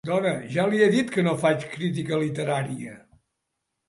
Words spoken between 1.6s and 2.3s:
crítica